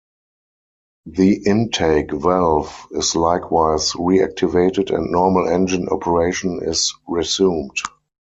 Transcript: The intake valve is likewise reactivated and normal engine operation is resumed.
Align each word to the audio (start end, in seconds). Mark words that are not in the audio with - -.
The 1.05 1.43
intake 1.47 2.09
valve 2.11 2.87
is 2.89 3.15
likewise 3.15 3.91
reactivated 3.91 4.89
and 4.91 5.11
normal 5.11 5.47
engine 5.47 5.89
operation 5.89 6.59
is 6.63 6.91
resumed. 7.07 7.77